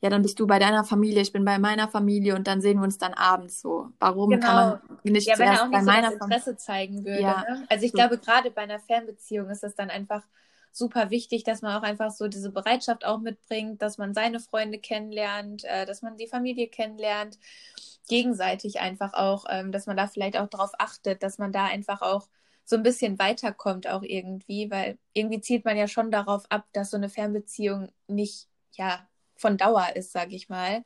[0.01, 2.79] ja, dann bist du bei deiner Familie, ich bin bei meiner Familie und dann sehen
[2.79, 3.89] wir uns dann abends so.
[3.99, 4.47] Warum genau.
[4.47, 7.21] kann man nicht ja, wenn er auch nicht bei so meiner Interesse zeigen würde.
[7.21, 7.45] Ja.
[7.49, 7.65] Ne?
[7.69, 7.97] Also ich so.
[7.97, 10.23] glaube, gerade bei einer Fernbeziehung ist es dann einfach
[10.71, 14.79] super wichtig, dass man auch einfach so diese Bereitschaft auch mitbringt, dass man seine Freunde
[14.79, 17.37] kennenlernt, äh, dass man die Familie kennenlernt,
[18.09, 22.01] gegenseitig einfach auch, ähm, dass man da vielleicht auch darauf achtet, dass man da einfach
[22.01, 22.27] auch
[22.65, 26.91] so ein bisschen weiterkommt auch irgendwie, weil irgendwie zielt man ja schon darauf ab, dass
[26.91, 30.83] so eine Fernbeziehung nicht, ja, von Dauer ist, sage ich mal.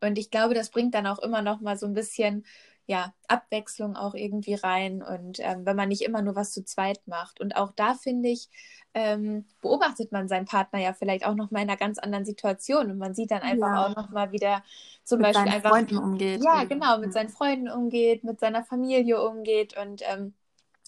[0.00, 2.44] Und ich glaube, das bringt dann auch immer noch mal so ein bisschen,
[2.90, 7.00] ja, Abwechslung auch irgendwie rein und ähm, wenn man nicht immer nur was zu zweit
[7.06, 7.40] macht.
[7.40, 8.48] Und auch da finde ich,
[8.94, 12.90] ähm, beobachtet man seinen Partner ja vielleicht auch noch mal in einer ganz anderen Situation
[12.90, 13.86] und man sieht dann einfach ja.
[13.86, 14.64] auch noch mal, wie der
[15.04, 16.42] zum mit Beispiel einfach Freunden umgeht.
[16.42, 20.34] Ja, genau, mit seinen Freunden umgeht, mit seiner Familie umgeht und ähm,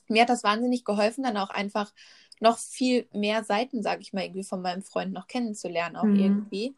[0.09, 1.93] mir hat das wahnsinnig geholfen, dann auch einfach
[2.41, 6.17] noch viel mehr Seiten, sage ich mal, irgendwie von meinem Freund noch kennenzulernen, auch mhm.
[6.17, 6.75] irgendwie.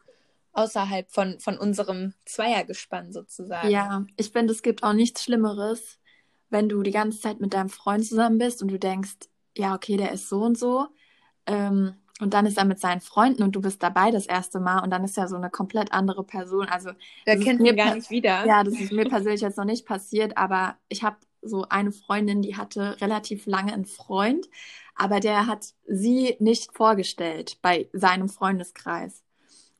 [0.54, 3.70] Außerhalb von, von unserem Zweiergespann sozusagen.
[3.70, 5.98] Ja, ich finde, es gibt auch nichts Schlimmeres,
[6.48, 9.96] wenn du die ganze Zeit mit deinem Freund zusammen bist und du denkst, ja, okay,
[9.96, 10.86] der ist so und so.
[11.46, 14.80] Ähm, und dann ist er mit seinen Freunden und du bist dabei das erste Mal
[14.80, 16.68] und dann ist er so eine komplett andere Person.
[16.68, 16.90] Also
[17.26, 18.46] der kennt mir gar nicht wieder.
[18.46, 22.40] Ja, das ist mir persönlich jetzt noch nicht passiert, aber ich habe so eine Freundin,
[22.40, 24.48] die hatte relativ lange einen Freund,
[24.94, 29.24] aber der hat sie nicht vorgestellt bei seinem Freundeskreis.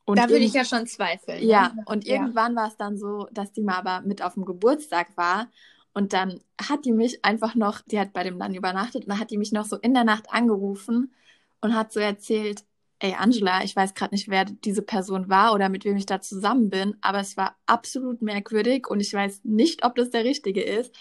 [0.05, 1.47] Und da würde ich ja schon zweifeln.
[1.47, 1.83] Ja, ne?
[1.87, 2.17] und ja.
[2.17, 5.49] irgendwann war es dann so, dass die mal aber mit auf dem Geburtstag war.
[5.95, 9.21] Und dann hat die mich einfach noch, die hat bei dem dann übernachtet, und dann
[9.21, 11.15] hat die mich noch so in der Nacht angerufen
[11.61, 12.65] und hat so erzählt,
[12.99, 16.21] ey Angela, ich weiß gerade nicht, wer diese Person war oder mit wem ich da
[16.21, 20.63] zusammen bin, aber es war absolut merkwürdig und ich weiß nicht, ob das der Richtige
[20.63, 20.95] ist.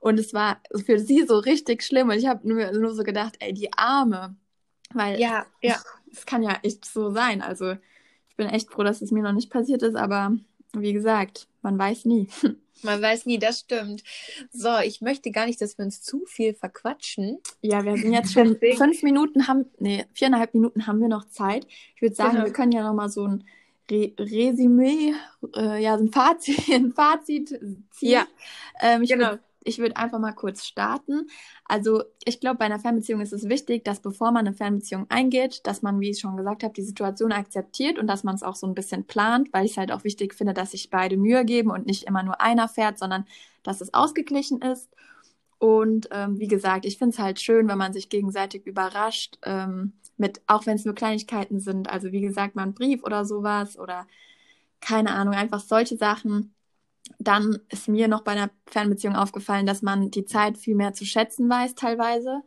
[0.00, 3.36] Und es war für sie so richtig schlimm und ich habe nur, nur so gedacht,
[3.40, 4.36] ey, die Arme.
[4.94, 5.76] Weil ja, ja.
[6.10, 7.42] es kann ja echt so sein.
[7.42, 7.74] Also
[8.38, 10.32] bin echt froh, dass es mir noch nicht passiert ist, aber
[10.72, 12.28] wie gesagt, man weiß nie.
[12.82, 14.04] Man weiß nie, das stimmt.
[14.52, 17.40] So, ich möchte gar nicht, dass wir uns zu viel verquatschen.
[17.60, 21.66] Ja, wir sind jetzt schon fünf Minuten, haben, nee, viereinhalb Minuten haben wir noch Zeit.
[21.96, 22.44] Ich würde sagen, genau.
[22.44, 23.42] wir können ja noch mal so ein
[23.90, 25.14] Re Resümee,
[25.56, 27.48] äh, ja, so ein Fazit, ein Fazit
[27.90, 28.10] ziehen.
[28.12, 28.26] Ja,
[28.80, 29.30] ähm, ich genau.
[29.30, 31.26] Würd, ich würde einfach mal kurz starten.
[31.64, 35.66] Also ich glaube, bei einer Fernbeziehung ist es wichtig, dass bevor man eine Fernbeziehung eingeht,
[35.66, 38.56] dass man, wie ich schon gesagt habe, die Situation akzeptiert und dass man es auch
[38.56, 41.44] so ein bisschen plant, weil ich es halt auch wichtig finde, dass sich beide Mühe
[41.44, 43.26] geben und nicht immer nur einer fährt, sondern
[43.62, 44.90] dass es ausgeglichen ist.
[45.58, 49.94] Und ähm, wie gesagt, ich finde es halt schön, wenn man sich gegenseitig überrascht, ähm,
[50.16, 51.90] mit, auch wenn es nur Kleinigkeiten sind.
[51.90, 54.06] Also wie gesagt, mal ein Brief oder sowas oder
[54.80, 56.54] keine Ahnung, einfach solche Sachen
[57.18, 61.04] dann ist mir noch bei einer Fernbeziehung aufgefallen, dass man die Zeit viel mehr zu
[61.04, 62.42] schätzen weiß teilweise.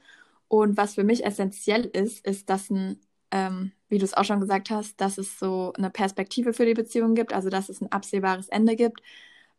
[0.47, 2.99] Und was für mich essentiell ist, ist, dass ein,
[3.31, 6.73] ähm, wie du es auch schon gesagt hast, dass es so eine Perspektive für die
[6.73, 9.01] Beziehung gibt, also dass es ein absehbares Ende gibt.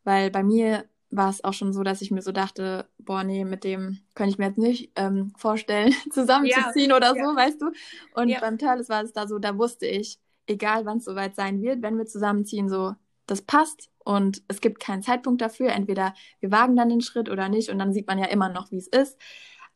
[0.05, 3.45] Weil bei mir war es auch schon so, dass ich mir so dachte, boah, nee,
[3.45, 7.25] mit dem könnte ich mir jetzt nicht ähm, vorstellen, zusammenzuziehen ja, oder ja.
[7.25, 7.71] so, weißt du.
[8.15, 8.41] Und ja.
[8.41, 11.83] beim Thales war es da so, da wusste ich, egal wann es soweit sein wird,
[11.83, 12.95] wenn wir zusammenziehen, so,
[13.27, 15.71] das passt und es gibt keinen Zeitpunkt dafür.
[15.71, 18.71] Entweder wir wagen dann den Schritt oder nicht und dann sieht man ja immer noch,
[18.71, 19.19] wie es ist.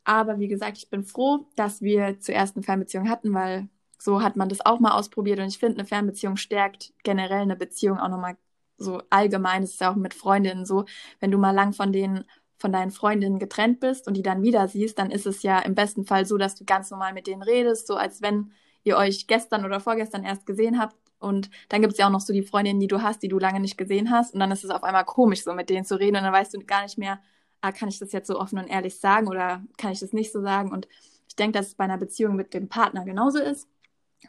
[0.03, 3.67] Aber wie gesagt, ich bin froh, dass wir zuerst eine Fernbeziehung hatten, weil
[3.99, 7.55] so hat man das auch mal ausprobiert und ich finde, eine Fernbeziehung stärkt generell eine
[7.55, 8.37] Beziehung auch nochmal
[8.77, 9.63] so allgemein.
[9.63, 10.85] Es ist ja auch mit Freundinnen so,
[11.19, 12.25] wenn du mal lang von denen
[12.59, 15.75] von deinen Freundinnen getrennt bist und die dann wieder siehst, dann ist es ja im
[15.75, 18.51] besten Fall so, dass du ganz normal mit denen redest, so als wenn
[18.83, 22.21] ihr euch gestern oder vorgestern erst gesehen habt und dann gibt es ja auch noch
[22.21, 24.33] so die Freundinnen, die du hast, die du lange nicht gesehen hast.
[24.33, 26.17] Und dann ist es auf einmal komisch, so mit denen zu reden.
[26.17, 27.19] Und dann weißt du gar nicht mehr,
[27.61, 30.31] ah, kann ich das jetzt so offen und ehrlich sagen oder kann ich das nicht
[30.31, 30.71] so sagen?
[30.71, 30.87] Und
[31.27, 33.67] ich denke, dass es bei einer Beziehung mit dem Partner genauso ist.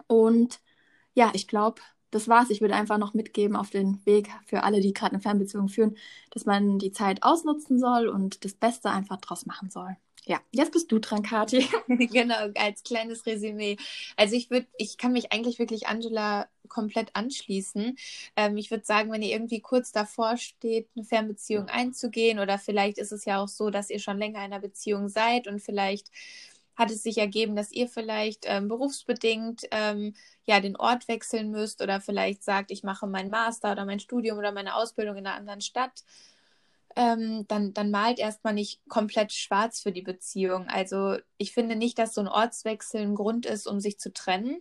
[0.07, 0.61] Und
[1.15, 2.51] ja, ich glaube, das war's.
[2.51, 5.97] Ich würde einfach noch mitgeben auf den Weg für alle, die gerade eine Fernbeziehung führen,
[6.31, 9.97] dass man die Zeit ausnutzen soll und das Beste einfach draus machen soll.
[10.29, 11.67] Ja, jetzt bist du dran, Kathi.
[11.89, 13.79] genau, als kleines Resümee.
[14.15, 17.97] Also ich würde, ich kann mich eigentlich wirklich Angela komplett anschließen.
[18.37, 22.99] Ähm, ich würde sagen, wenn ihr irgendwie kurz davor steht, eine Fernbeziehung einzugehen oder vielleicht
[22.99, 26.11] ist es ja auch so, dass ihr schon länger in einer Beziehung seid und vielleicht
[26.77, 30.15] hat es sich ergeben, dass ihr vielleicht ähm, berufsbedingt ähm,
[30.45, 34.37] ja den Ort wechseln müsst oder vielleicht sagt, ich mache meinen Master oder mein Studium
[34.37, 36.05] oder meine Ausbildung in einer anderen Stadt
[36.99, 40.67] ähm, dann, dann malt erstmal nicht komplett schwarz für die Beziehung.
[40.69, 44.61] Also ich finde nicht, dass so ein Ortswechsel ein Grund ist, um sich zu trennen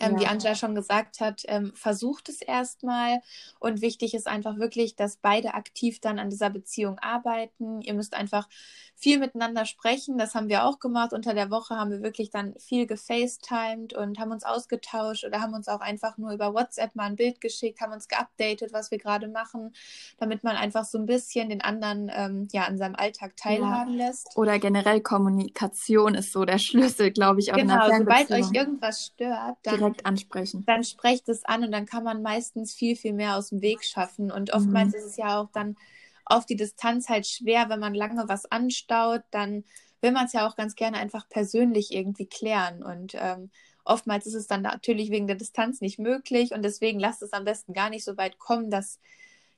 [0.00, 0.20] ähm, ja.
[0.20, 3.20] wie Angela schon gesagt hat, ähm, versucht es erstmal.
[3.60, 7.80] Und wichtig ist einfach wirklich, dass beide aktiv dann an dieser Beziehung arbeiten.
[7.80, 8.48] Ihr müsst einfach
[8.96, 10.18] viel miteinander sprechen.
[10.18, 11.12] Das haben wir auch gemacht.
[11.12, 15.54] Unter der Woche haben wir wirklich dann viel gefacetimed und haben uns ausgetauscht oder haben
[15.54, 18.98] uns auch einfach nur über WhatsApp mal ein Bild geschickt, haben uns geupdatet, was wir
[18.98, 19.74] gerade machen,
[20.18, 24.06] damit man einfach so ein bisschen den anderen ähm, ja an seinem Alltag teilhaben ja.
[24.06, 24.36] lässt.
[24.36, 29.58] Oder generell Kommunikation ist so der Schlüssel, glaube ich, auch genau, sobald euch irgendwas stört,
[29.64, 30.64] dann direkt ansprechen.
[30.66, 33.84] Dann sprecht es an und dann kann man meistens viel, viel mehr aus dem Weg
[33.84, 34.30] schaffen.
[34.30, 34.98] Und oftmals mhm.
[34.98, 35.76] ist es ja auch dann
[36.24, 39.64] auf die Distanz halt schwer, wenn man lange was anstaut, dann
[40.00, 42.82] will man es ja auch ganz gerne einfach persönlich irgendwie klären.
[42.82, 43.50] Und ähm,
[43.84, 47.44] oftmals ist es dann natürlich wegen der Distanz nicht möglich und deswegen lasst es am
[47.44, 49.00] besten gar nicht so weit kommen, dass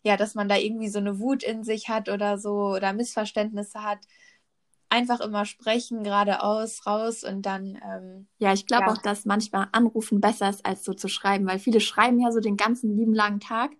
[0.03, 3.83] ja, dass man da irgendwie so eine Wut in sich hat oder so oder Missverständnisse
[3.83, 3.99] hat
[4.89, 7.79] einfach immer sprechen, geradeaus, raus und dann.
[7.85, 8.93] Ähm, ja, ich glaube ja.
[8.93, 12.41] auch, dass manchmal Anrufen besser ist, als so zu schreiben, weil viele schreiben ja so
[12.41, 13.73] den ganzen lieben langen Tag.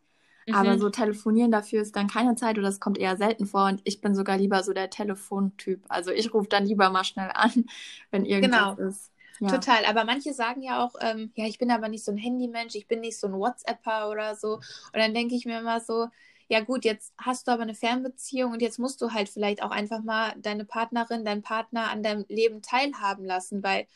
[0.47, 0.55] Mhm.
[0.55, 3.67] Aber so telefonieren dafür ist dann keine Zeit oder das kommt eher selten vor.
[3.67, 5.85] Und ich bin sogar lieber so der Telefontyp.
[5.89, 7.67] Also ich rufe dann lieber mal schnell an,
[8.11, 8.89] wenn irgendwas genau.
[8.89, 9.13] ist.
[9.39, 9.49] Ja.
[9.49, 12.75] Total, aber manche sagen ja auch, ähm, ja, ich bin aber nicht so ein Handymensch,
[12.75, 14.55] ich bin nicht so ein WhatsApper oder so.
[14.55, 16.09] Und dann denke ich mir immer so,
[16.49, 19.71] ja gut, jetzt hast du aber eine Fernbeziehung und jetzt musst du halt vielleicht auch
[19.71, 23.87] einfach mal deine Partnerin, deinen Partner an deinem Leben teilhaben lassen, weil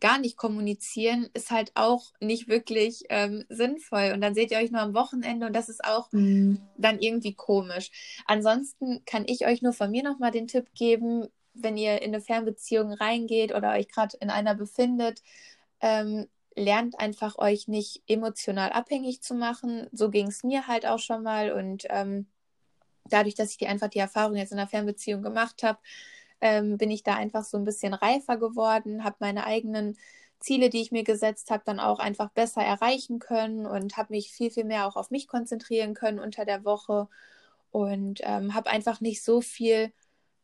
[0.00, 4.12] gar nicht kommunizieren ist halt auch nicht wirklich ähm, sinnvoll.
[4.14, 6.60] Und dann seht ihr euch nur am Wochenende und das ist auch mhm.
[6.76, 7.90] dann irgendwie komisch.
[8.26, 12.20] Ansonsten kann ich euch nur von mir nochmal den Tipp geben, wenn ihr in eine
[12.20, 15.20] Fernbeziehung reingeht oder euch gerade in einer befindet,
[15.80, 19.88] ähm, lernt einfach euch nicht emotional abhängig zu machen.
[19.92, 21.52] So ging es mir halt auch schon mal.
[21.52, 22.26] Und ähm,
[23.08, 25.78] dadurch, dass ich die einfach die Erfahrung jetzt in der Fernbeziehung gemacht habe,
[26.40, 29.96] ähm, bin ich da einfach so ein bisschen reifer geworden, habe meine eigenen
[30.40, 34.32] Ziele, die ich mir gesetzt habe, dann auch einfach besser erreichen können und habe mich
[34.32, 37.08] viel, viel mehr auch auf mich konzentrieren können unter der Woche
[37.70, 39.92] und ähm, habe einfach nicht so viel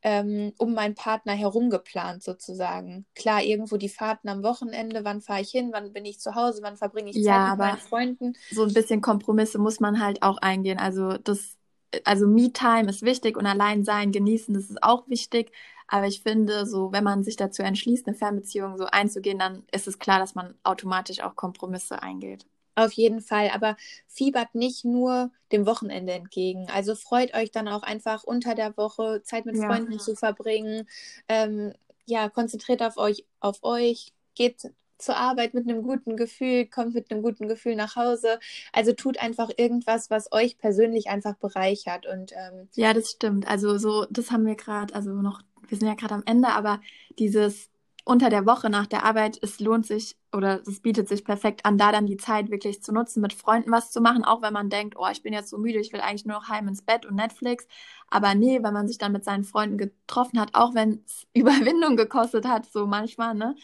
[0.08, 3.04] ähm, um meinen Partner herum geplant sozusagen.
[3.14, 6.62] Klar, irgendwo die Fahrten am Wochenende, wann fahre ich hin, wann bin ich zu Hause,
[6.62, 8.34] wann verbringe ich Zeit Ja, mit meinen Freunden.
[8.50, 10.78] so ein bisschen Kompromisse muss man halt auch eingehen.
[10.78, 11.56] Also das,
[12.04, 15.52] also Me-Time ist wichtig und allein sein, genießen, das ist auch wichtig.
[15.88, 19.88] Aber ich finde, so, wenn man sich dazu entschließt, eine Fernbeziehung so einzugehen, dann ist
[19.88, 22.46] es klar, dass man automatisch auch Kompromisse eingeht.
[22.78, 26.68] Auf jeden Fall, aber fiebert nicht nur dem Wochenende entgegen.
[26.72, 29.66] Also freut euch dann auch einfach unter der Woche Zeit mit Ja.
[29.66, 30.86] Freunden zu verbringen.
[31.28, 31.72] Ähm,
[32.06, 37.10] ja, konzentriert auf euch, auf euch, geht zur Arbeit mit einem guten Gefühl, kommt mit
[37.10, 38.38] einem guten Gefühl nach Hause.
[38.72, 42.06] Also tut einfach irgendwas, was euch persönlich einfach bereichert.
[42.06, 43.48] Und ähm, Ja, das stimmt.
[43.48, 46.80] Also so, das haben wir gerade, also noch, wir sind ja gerade am Ende, aber
[47.18, 47.70] dieses
[48.08, 51.78] unter der Woche nach der Arbeit, es lohnt sich oder es bietet sich perfekt an,
[51.78, 54.70] da dann die Zeit wirklich zu nutzen, mit Freunden was zu machen, auch wenn man
[54.70, 57.06] denkt, oh, ich bin jetzt so müde, ich will eigentlich nur noch heim ins Bett
[57.06, 57.66] und Netflix.
[58.10, 61.96] Aber nee, wenn man sich dann mit seinen Freunden getroffen hat, auch wenn es Überwindung
[61.96, 63.54] gekostet hat, so manchmal, ne,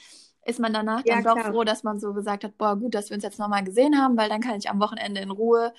[0.46, 1.42] ist man danach Ja, dann doch klar.
[1.42, 4.16] froh, dass man so gesagt hat, boah, gut, dass wir uns jetzt nochmal gesehen haben,
[4.16, 5.72] weil dann kann ich am Wochenende in Ruhe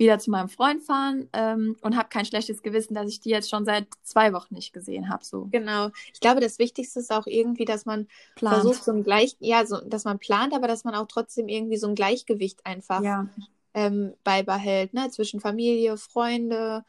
[0.00, 3.50] wieder zu meinem Freund fahren ähm, und habe kein schlechtes Gewissen, dass ich die jetzt
[3.50, 5.24] schon seit zwei Wochen nicht gesehen habe.
[5.24, 8.62] So genau, ich glaube, das Wichtigste ist auch irgendwie, dass man plant.
[8.62, 11.76] versucht, so ein Gleich, ja, so, dass man plant, aber dass man auch trotzdem irgendwie
[11.76, 13.28] so ein Gleichgewicht einfach Ja,
[13.74, 15.10] ähm, beibehält, ne?
[15.10, 16.84] Zwischen Familie, Freunde,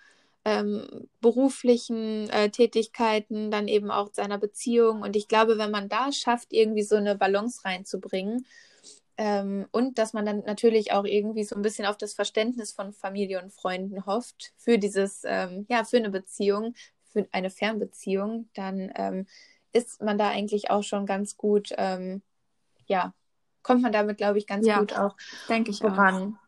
[0.45, 5.01] ähm, beruflichen äh, Tätigkeiten, dann eben auch seiner Beziehung.
[5.03, 8.45] Und ich glaube, wenn man da schafft, irgendwie so eine Balance reinzubringen,
[9.23, 12.91] ähm, und dass man dann natürlich auch irgendwie so ein bisschen auf das Verständnis von
[12.91, 18.91] Familie und Freunden hofft für dieses, ähm, ja, für eine Beziehung, für eine Fernbeziehung, dann
[18.95, 19.27] ähm,
[19.73, 22.23] ist man da eigentlich auch schon ganz gut, ähm,
[22.87, 23.13] ja,
[23.61, 25.15] kommt man damit, glaube ich, ganz ja, gut auch
[25.47, 25.89] denke ich auch.
[25.89, 26.39] voran.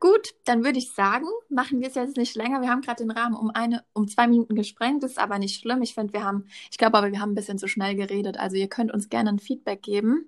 [0.00, 2.62] Gut, dann würde ich sagen, machen wir es jetzt nicht länger.
[2.62, 5.60] Wir haben gerade den Rahmen um eine, um zwei Minuten gesprengt, das ist aber nicht
[5.60, 5.82] schlimm.
[5.82, 8.38] Ich finde, wir haben, ich glaube aber, wir haben ein bisschen zu schnell geredet.
[8.38, 10.26] Also ihr könnt uns gerne ein Feedback geben,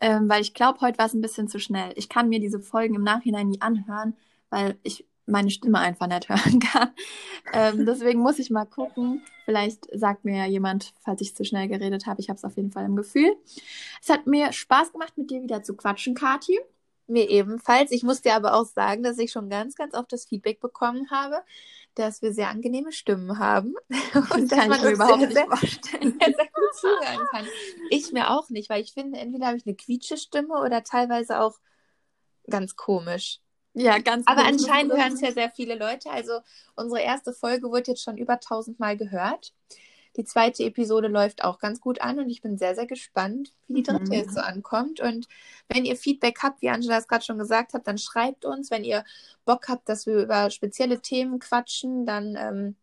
[0.00, 1.92] ähm, weil ich glaube, heute war es ein bisschen zu schnell.
[1.96, 4.16] Ich kann mir diese Folgen im Nachhinein nie anhören,
[4.48, 6.90] weil ich meine Stimme einfach nicht hören kann.
[7.52, 9.22] Ähm, deswegen muss ich mal gucken.
[9.44, 12.20] Vielleicht sagt mir ja jemand, falls ich zu schnell geredet habe.
[12.20, 13.36] Ich habe es auf jeden Fall im Gefühl.
[14.02, 16.58] Es hat mir Spaß gemacht, mit dir wieder zu quatschen, Kathi.
[17.10, 17.90] Mir ebenfalls.
[17.90, 21.10] Ich muss dir aber auch sagen, dass ich schon ganz, ganz oft das Feedback bekommen
[21.10, 21.42] habe,
[21.94, 23.74] dass wir sehr angenehme Stimmen haben
[24.12, 26.18] Das und dass man uns überhaupt sehr, vorstellen.
[26.20, 27.46] sehr, sehr gut zuhören kann.
[27.90, 31.40] Ich mir auch nicht, weil ich finde, entweder habe ich eine quietsche Stimme oder teilweise
[31.40, 31.58] auch
[32.48, 33.40] ganz komisch.
[33.74, 34.62] Ja, ganz Aber komisch.
[34.62, 36.10] anscheinend hören es ja sehr viele Leute.
[36.10, 36.40] Also
[36.76, 39.52] unsere erste Folge wurde jetzt schon über 1000 Mal gehört.
[40.16, 43.74] Die zweite Episode läuft auch ganz gut an und ich bin sehr, sehr gespannt, wie
[43.74, 44.12] die dritte Mhm.
[44.12, 45.00] jetzt so ankommt.
[45.00, 45.28] Und
[45.68, 48.70] wenn ihr Feedback habt, wie Angela es gerade schon gesagt hat, dann schreibt uns.
[48.70, 49.04] Wenn ihr
[49.44, 52.76] Bock habt, dass wir über spezielle Themen quatschen, dann ähm,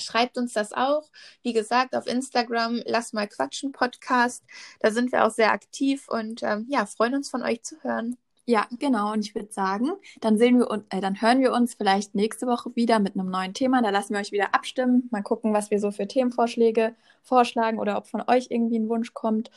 [0.00, 1.08] schreibt uns das auch.
[1.42, 4.44] Wie gesagt, auf Instagram, lass mal quatschen Podcast.
[4.80, 8.16] Da sind wir auch sehr aktiv und ähm, ja, freuen uns von euch zu hören.
[8.48, 9.12] Ja, genau.
[9.12, 12.46] Und ich würde sagen, dann sehen wir uns, äh, dann hören wir uns vielleicht nächste
[12.46, 13.82] Woche wieder mit einem neuen Thema.
[13.82, 15.08] Da lassen wir euch wieder abstimmen.
[15.10, 19.14] Mal gucken, was wir so für Themenvorschläge vorschlagen oder ob von euch irgendwie ein Wunsch
[19.14, 19.50] kommt.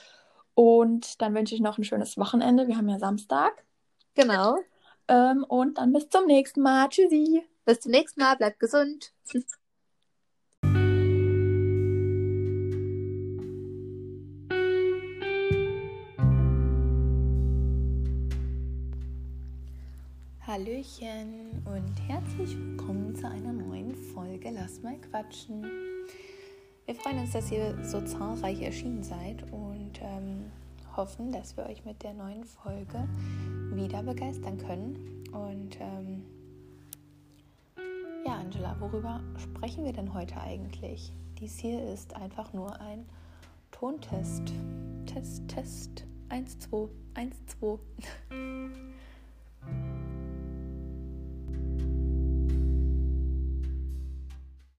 [0.55, 2.67] Und dann wünsche ich noch ein schönes Wochenende.
[2.67, 3.63] Wir haben ja Samstag.
[4.15, 4.57] Genau.
[5.07, 6.89] Ähm, und dann bis zum nächsten Mal.
[6.89, 7.43] Tschüssi.
[7.65, 8.37] Bis zum nächsten Mal.
[8.37, 9.13] Bleibt gesund.
[20.59, 25.65] Hallöchen und herzlich willkommen zu einer neuen Folge Lass mal quatschen.
[26.85, 30.51] Wir freuen uns, dass ihr so zahlreich erschienen seid und ähm,
[30.97, 33.07] hoffen, dass wir euch mit der neuen Folge
[33.71, 35.23] wieder begeistern können.
[35.31, 36.25] Und ähm,
[38.25, 41.13] ja, Angela, worüber sprechen wir denn heute eigentlich?
[41.39, 43.05] Dies hier ist einfach nur ein
[43.71, 44.51] Tontest.
[45.05, 46.05] Test, Test.
[46.27, 47.79] 1, 2, 1, 2.